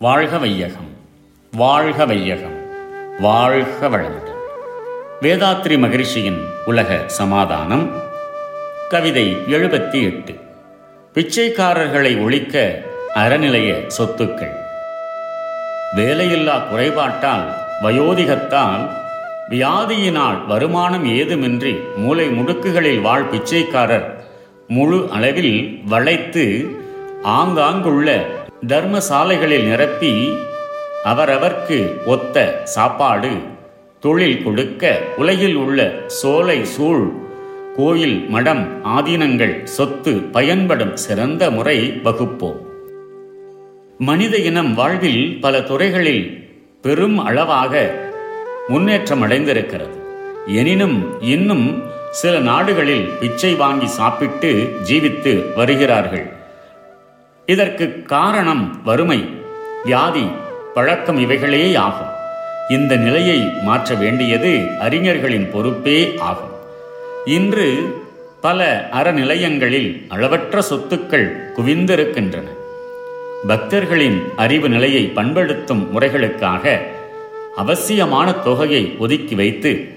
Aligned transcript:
வாழ்க 0.00 0.38
வையகம் 0.38 0.96
வாழ்க 1.52 2.06
வையகம் 2.06 2.56
வாழ்க 3.20 3.88
வளமுடன் 3.88 4.40
வேதாத்ரி 5.20 5.78
மகிழ்ச்சியின் 5.78 6.40
உலக 6.66 6.98
சமாதானம் 7.06 7.92
கவிதை 8.88 9.36
எழுபத்தி 9.46 10.02
எட்டு 10.02 10.34
பிச்சைக்காரர்களை 11.14 12.22
ஒழிக்க 12.22 12.82
அறநிலைய 13.14 13.86
சொத்துக்கள். 13.98 14.54
வேலையில்லா 15.96 16.56
குறைபாட்டால் 16.72 17.48
வயோதிகத்தால் 17.82 18.90
வியாதியினால் 19.50 20.46
வருமானம் 20.46 21.04
ஏதுமின்றி 21.04 21.96
மூலை 21.96 22.28
முடுக்குகளில் 22.28 23.00
வாழ் 23.00 23.30
பிச்சைக்காரர் 23.30 24.24
முழு 24.66 25.08
அளவில் 25.12 25.82
வளைத்து 25.84 26.74
ஆங்காங்குள்ள 27.24 28.26
தர்மசாலைகளில் 28.62 29.64
நிரப்பி 29.64 30.32
அவரவர்க்கு 31.04 32.04
ஒத்த 32.04 32.60
சாப்பாடு 32.64 33.30
தொழில் 34.00 34.42
கொடுக்க 34.42 35.00
உலகில் 35.16 35.54
உள்ள 35.54 35.94
சோலை 36.06 36.64
சூழ் 36.64 37.12
கோயில் 37.76 38.28
மடம் 38.28 38.82
ஆதீனங்கள் 38.84 39.62
சொத்து 39.62 40.12
பயன்படும் 40.12 40.96
சிறந்த 40.96 41.50
முறை 41.50 42.00
வகுப்போம். 42.04 42.56
மனித 43.98 44.36
இனம் 44.36 44.74
வாழ்வில் 44.74 45.38
பல 45.40 45.60
துறைகளில் 45.60 46.48
பெரும் 46.82 47.18
அளவாக 47.18 47.94
முன்னேற்றம் 48.68 49.22
அடைந்திருக்கிறது 49.22 49.96
எனினும் 50.46 51.20
இன்னும் 51.20 51.82
சில 52.10 52.38
நாடுகளில் 52.38 53.08
பிச்சை 53.20 53.54
வாங்கி 53.54 53.86
சாப்பிட்டு 53.86 54.76
ஜீவித்து 54.90 55.54
வருகிறார்கள். 55.54 56.35
இதற்கு 57.46 58.02
காரணம் 58.02 58.82
வறுமை 58.84 59.28
வியாதி 59.84 60.26
பழக்கம் 60.74 61.18
இவைகளே 61.18 61.74
ஆகும். 61.74 62.06
இந்த 62.68 62.96
நிலையை 62.96 63.38
மாற்ற 63.62 63.94
வேண்டியது 63.94 64.66
அறிஞர்களின் 64.78 65.50
பொறுப்பே 65.50 66.14
ஆகும். 66.18 66.50
இன்று 67.24 67.94
பல 68.40 68.88
அறநிலையங்களில் 68.92 70.06
அளவற்ற 70.08 70.64
சொத்துக்கள் 70.70 71.36
குவிந்திருக்கின்றன. 71.56 72.44
பக்தர்களின் 73.46 74.22
அறிவு 74.36 74.68
நிலையை 74.68 75.12
பண்படுத்தும் 75.14 75.88
முறைகளுக்காக 75.94 76.80
அவசியமான 77.56 78.32
தொகையை 78.32 78.96
ஒதுக்கி 78.98 79.34
வைத்து 79.34 79.88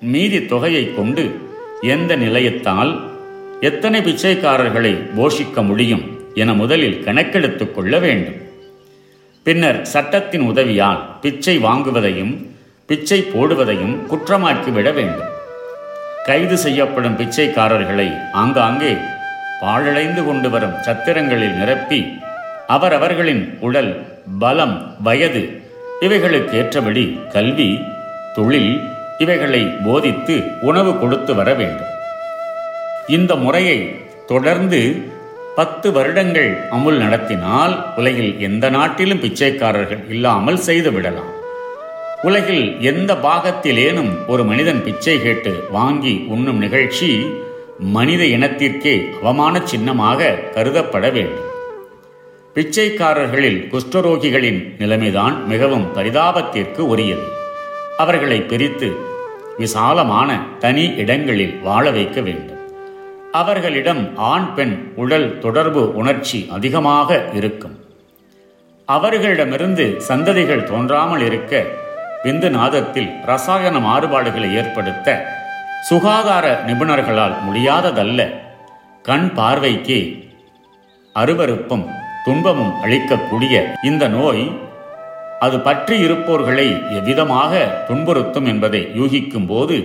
மீதி 0.00 0.46
தொகையை 0.46 0.94
கொண்டு 0.94 1.40
எந்த 1.80 2.16
நிலையத்தால் 2.16 3.00
எத்தனை 3.60 4.00
பிச்சைக்காரர்களை 4.00 5.08
போஷிக்க 5.16 5.66
முடியும் 5.66 6.21
என 6.34 6.54
முதலில் 6.54 7.04
கணக்கெடுத்துக் 7.04 7.74
கொள்ள 7.74 7.98
வேண்டும். 7.98 8.40
பின்னர் 9.42 9.84
சட்டத்தின் 9.84 10.40
உதவியால் 10.40 11.18
பிச்சை 11.20 11.58
வாங்குவதையும் 11.58 12.46
பிச்சை 12.86 13.20
போடுவதையும் 13.20 13.98
குற்றமாக்கிவிட 14.10 14.94
வேண்டும். 14.94 15.30
கைது 16.24 16.56
செய்யப்படும் 16.56 17.18
பிச்சைக்காரர்களை 17.18 18.30
ஆங்காங்கே 18.32 18.96
பாழடைந்து 19.62 20.24
கொண்டு 20.24 20.50
வரும் 20.50 20.82
சத்திரங்களில் 20.82 21.52
நிரப்பி 21.52 22.20
அவரவர்களின் 22.66 23.56
உடல் 23.60 24.06
பலம் 24.38 24.94
வயது 25.02 25.62
இவைகளுக்கு 26.00 26.56
ஏற்றபடி 26.56 27.18
கல்வி 27.32 27.80
தொழில் 28.34 28.80
இவைகளை 29.18 29.64
போதித்து 29.64 30.42
உணவு 30.60 30.98
கொடுத்து 30.98 31.34
வர 31.34 31.54
வேண்டும். 31.54 31.90
இந்த 33.06 33.36
முறையை 33.36 33.94
தொடர்ந்து 34.26 35.02
பத்து 35.56 35.92
வருடங்கள் 35.92 36.50
அமுல் 36.70 36.98
நடத்தினால் 36.98 37.72
உலகில் 37.96 38.38
எந்த 38.40 38.70
நாட்டிலும் 38.70 39.20
பிச்சைக்காரர்கள் 39.20 40.02
இல்லாமல் 40.08 40.60
செய்துவிடலாம் 40.66 41.32
உலகில் 42.22 42.80
எந்த 42.80 43.14
பாகத்திலேனும் 43.14 44.10
ஒரு 44.26 44.44
மனிதன் 44.44 44.82
பிச்சை 44.84 45.16
கேட்டு 45.22 45.52
வாங்கி 45.70 46.14
உண்ணும் 46.28 46.58
நிகழ்ச்சி 46.58 47.10
மனித 47.96 48.22
இனத்திற்கே 48.24 48.94
அவமான 49.22 49.60
சின்னமாக 49.64 50.30
கருதப்பட 50.54 51.04
வேண்டும். 51.12 51.48
பிச்சைக்காரர்களில் 52.54 53.60
குஷ்டரோகிகளின் 53.72 54.62
நிலைமைதான் 54.78 55.36
மிகவும் 55.46 55.86
பரிதாபத்திற்கு 55.94 56.80
உரியது. 56.94 57.28
அவர்களை 57.96 58.40
பிரித்து 58.42 58.90
விசாலமான 59.58 60.40
தனி 60.58 60.86
இடங்களில் 60.96 61.54
வாழ 61.60 61.84
வைக்க 61.90 62.20
வேண்டும். 62.20 62.51
அவர்களிடம் 63.32 64.02
ஆண் 64.30 64.54
பெண் 64.54 64.74
உடல் 64.96 65.38
தொடர்பு 65.38 65.82
உணர்ச்சி 65.94 66.38
அதிகமாக 66.50 67.18
இருக்கும். 67.32 67.76
அவர்களிடமிருந்து 68.88 69.84
சந்ததிகள் 70.08 70.64
தோன்றாமல் 70.64 71.20
இருக்க 71.20 71.62
விந்து 72.24 72.48
நாதத்தில் 72.50 73.10
ரசாயன 73.24 73.78
மாறுபாடுகளை 73.78 74.54
ஏற்படுத்த 74.54 75.08
சுகாதார 75.88 76.46
நிபுணர்களால் 76.66 77.36
முடியாததல்ல. 77.46 78.20
கண் 79.02 79.28
பார்வைக்கு 79.32 79.98
அருவருப்பும் 81.14 81.86
துன்பமும் 82.24 82.74
அளிக்கக்கூடிய 82.84 83.54
இந்த 83.82 84.08
நோய் 84.08 84.44
அது 85.40 85.60
பற்றி 85.60 85.94
இருப்போர்களை 85.98 86.68
எவ்விதமாக 86.98 87.52
துன்புறுத்தும் 87.88 88.46
என்பதை 88.46 88.80
யூகிக்கும் 89.00 89.46
போது 89.46 89.76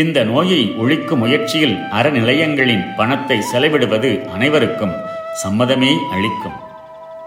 இந்த 0.00 0.24
நோயை 0.24 0.74
ஒழிக்கும் 0.80 1.22
முயற்சியில் 1.22 1.74
அறநிலையங்களின் 1.92 2.84
பணத்தை 2.96 3.42
செலவிடுவது 3.52 4.26
அனைவருக்கும் 4.26 4.94
சம்மதமே 5.42 5.90
அளிக்கும். 6.10 6.54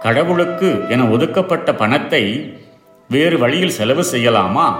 கடவுளுக்கு 0.01 0.85
என 0.89 1.05
ஒதுக்கப்பட்ட 1.05 1.75
பணத்தை 1.75 2.53
வேறு 3.09 3.37
வழியில் 3.37 3.69
செலவு 3.69 4.05
செய்யலாமா 4.13 4.75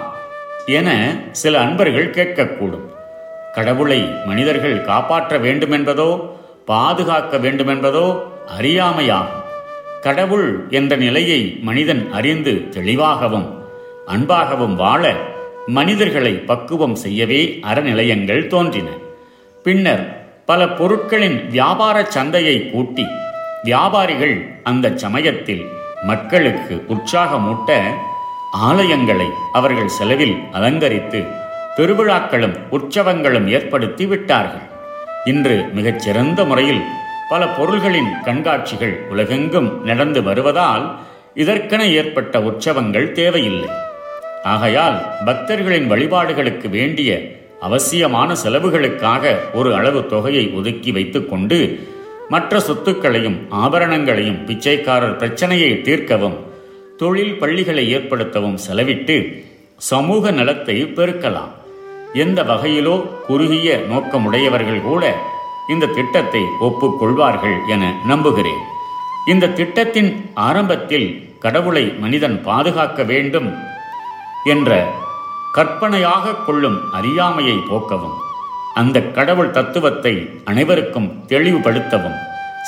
என 0.65 1.17
சில 1.31 1.59
அன்பர்கள் 1.59 2.09
கேட்கக்கூடும். 2.09 2.87
கடவுளை 3.53 3.99
மனிதர்கள் 4.25 4.81
காப்பாற்ற 4.81 5.37
வேண்டுமென்பதோ 5.37 6.29
பாதுகாக்க 6.65 7.37
வேண்டுமென்பதோ 7.37 8.21
அறியாமையாகும். 8.59 9.45
கடவுள் 10.01 10.67
என்ற 10.69 10.95
நிலையை 10.95 11.59
மனிதன் 11.61 12.11
அறிந்து 12.11 12.69
தெளிவாகவும் 12.69 13.47
அன்பாகவும் 14.07 14.75
வாழ 14.75 15.15
மனிதர்களை 15.67 16.33
பக்குவம் 16.33 16.95
செய்யவே 16.95 17.59
அறநிலையங்கள் 17.63 18.47
தோன்றின. 18.47 18.87
பின்னர் 19.63 20.27
பல 20.45 20.69
பொருட்களின் 20.69 21.47
வியாபார 21.47 22.03
சந்தையை 22.03 22.71
கூட்டி 22.71 23.05
வியாபாரிகள் 23.63 24.59
அந்த 24.63 24.91
சமயத்தில் 24.95 25.65
மக்களுக்கு 26.03 26.85
உற்சாகமூட்ட 26.89 27.81
ஆலயங்களை 28.63 29.27
அவர்கள் 29.53 29.87
செலவில் 29.87 30.37
அலங்கரித்து 30.51 31.25
திருவிழாக்களும் 31.75 32.57
உற்சவங்களும் 32.71 33.47
ஏற்படுத்தி 33.47 34.05
விட்டார்கள். 34.05 34.69
இன்று 35.25 35.69
மிகச்சிறந்த 35.73 36.45
முறையில் 36.45 36.81
பல 37.29 37.47
பொருள்களின் 37.47 38.13
கண்காட்சிகள் 38.25 39.07
உலகெங்கும் 39.09 39.83
நடந்து 39.83 40.23
வருவதால் 40.23 40.99
இதற்கென 41.35 41.91
ஏற்பட்ட 41.91 42.39
உற்சவங்கள் 42.39 43.11
தேவையில்லை. 43.11 43.69
ஆகையால் 44.53 44.97
பக்தர்களின் 45.25 45.87
வழிபாடுகளுக்கு 45.87 46.69
வேண்டிய 46.69 47.11
அவசியமான 47.61 48.35
செலவுகளுக்காக 48.43 49.35
ஒரு 49.53 49.69
அளவு 49.75 50.07
தொகையை 50.07 50.45
ஒதுக்கி 50.49 50.91
வைத்துக்கொண்டு 50.91 51.57
மற்ற 52.29 52.59
சொத்துக்களையும் 52.59 53.37
ஆபரணங்களையும் 53.63 54.43
பிச்சைக்காரர் 54.45 55.15
பிரச்சனையை 55.15 55.81
தீர்க்கவும் 55.81 56.37
தொழில் 56.97 57.35
பள்ளிகளை 57.37 57.83
ஏற்படுத்தவும் 57.95 58.59
செலவிட்டு 58.67 59.15
சமூக 59.77 60.31
நலத்தை 60.31 60.75
பெருக்கலாம். 60.97 61.53
எந்த 62.13 62.39
வகையிலோ 62.43 62.95
குறுகிய 63.27 63.69
நோக்கமுடையவர்கள் 63.91 64.81
கூட 64.81 65.03
இந்த 65.73 65.91
திட்டத்தை 65.97 66.41
ஒப்புக்கொள்வார்கள் 66.61 67.57
என 67.67 67.83
நம்புகிறேன். 68.07 68.63
இந்த 69.31 69.53
திட்டத்தின் 69.59 70.11
ஆரம்பத்தில் 70.47 71.07
கடவுளை 71.39 71.85
மனிதன் 72.03 72.37
பாதுகாக்க 72.43 73.03
வேண்டும் 73.03 73.49
என்ற 74.45 74.71
கற்பனையாக 75.53 76.35
கொள்ளும் 76.45 76.79
அறியாமையை 76.91 77.57
போக்கவும் 77.69 78.17
அந்த 78.75 78.97
கடவுள் 79.17 79.51
தத்துவத்தை 79.51 80.13
அனைவருக்கும் 80.43 81.11
தெளிவுபடுத்தவும் 81.27 82.17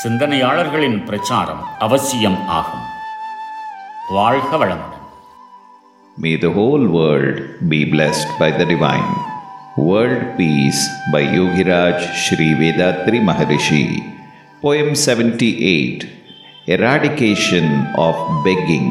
சிந்தனையாளர்களின் 0.03 0.99
பிரச்சாரம் 1.03 1.63
அவசியம் 1.79 2.39
ஆகும் 2.57 2.85
வாழ்க 4.13 4.51
வளமுடன் 4.57 4.93
May 6.17 6.35
the 6.35 6.49
whole 6.49 6.85
world 6.89 7.35
be 7.69 7.79
blessed 7.85 8.29
by 8.39 8.49
the 8.51 8.65
divine. 8.65 9.09
World 9.79 10.37
Peace 10.37 10.79
by 11.11 11.21
Yogiraj 11.35 11.99
Sri 12.15 12.47
Vedatri 12.53 13.19
Maharishi. 13.21 13.83
Poem 14.63 14.89
78 14.95 16.07
Eradication 16.67 17.67
of 17.97 18.15
Begging. 18.43 18.87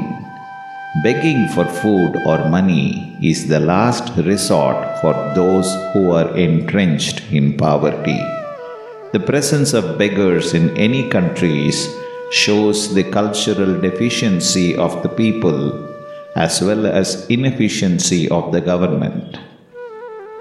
Begging 1.02 1.48
for 1.48 1.66
food 1.66 2.16
or 2.24 2.48
money 2.48 3.14
is 3.20 3.48
the 3.48 3.60
last 3.60 4.16
resort 4.16 4.98
for 5.00 5.12
those 5.34 5.70
who 5.92 6.10
are 6.12 6.34
entrenched 6.36 7.20
in 7.30 7.54
poverty. 7.56 8.18
The 9.12 9.20
presence 9.20 9.74
of 9.74 9.98
beggars 9.98 10.54
in 10.54 10.74
any 10.78 11.08
countries 11.10 11.86
shows 12.30 12.94
the 12.94 13.04
cultural 13.04 13.78
deficiency 13.78 14.74
of 14.76 15.02
the 15.02 15.10
people 15.10 15.60
as 16.34 16.62
well 16.62 16.86
as 16.86 17.26
inefficiency 17.28 18.28
of 18.30 18.52
the 18.52 18.62
government. 18.62 19.38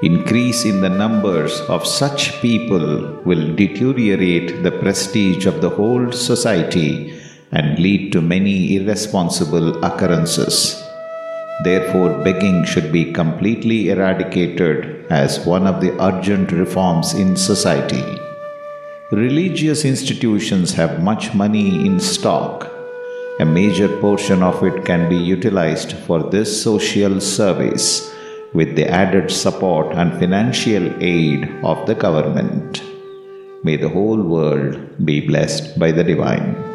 Increase 0.03 0.63
in 0.63 0.79
the 0.79 0.89
numbers 0.89 1.59
of 1.61 1.87
such 1.87 2.39
people 2.41 3.19
will 3.25 3.55
deteriorate 3.55 4.61
the 4.63 4.71
prestige 4.71 5.45
of 5.47 5.59
the 5.59 5.69
whole 5.69 6.11
society 6.11 7.14
and 7.51 7.79
lead 7.79 8.11
to 8.11 8.21
many 8.21 8.75
irresponsible 8.75 9.83
occurrences. 9.83 10.81
Therefore, 11.63 12.21
begging 12.23 12.65
should 12.65 12.91
be 12.91 13.13
completely 13.13 13.89
eradicated 13.89 15.05
as 15.09 15.45
one 15.45 15.65
of 15.67 15.79
the 15.79 15.93
urgent 16.03 16.51
reforms 16.51 17.13
in 17.13 17.37
society. 17.37 18.03
Religious 19.11 19.85
institutions 19.85 20.73
have 20.73 21.01
much 21.01 21.33
money 21.33 21.85
in 21.85 21.99
stock. 21.99 22.69
A 23.39 23.45
major 23.45 23.87
portion 24.01 24.43
of 24.43 24.63
it 24.63 24.83
can 24.83 25.07
be 25.07 25.15
utilized 25.15 25.93
for 25.93 26.23
this 26.23 26.61
social 26.61 27.21
service 27.21 28.11
with 28.53 28.75
the 28.75 28.87
added 28.89 29.29
support 29.29 29.93
and 29.95 30.13
financial 30.13 30.91
aid 31.01 31.49
of 31.63 31.85
the 31.87 31.95
government. 31.95 32.81
May 33.63 33.77
the 33.77 33.89
whole 33.89 34.21
world 34.21 35.05
be 35.05 35.21
blessed 35.21 35.77
by 35.79 35.91
the 35.91 36.03
divine. 36.03 36.74